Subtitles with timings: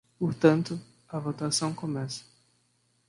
[0.17, 2.23] Portanto, a votação começa.